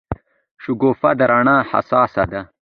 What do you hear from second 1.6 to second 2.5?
حساسه ده.